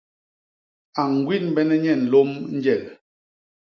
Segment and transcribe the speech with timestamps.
[0.99, 2.83] A ñgwinbene nye nlôm njel.